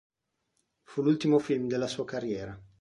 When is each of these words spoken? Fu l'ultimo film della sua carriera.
Fu 0.81 1.03
l'ultimo 1.03 1.37
film 1.37 1.67
della 1.67 1.85
sua 1.85 2.05
carriera. 2.05 2.59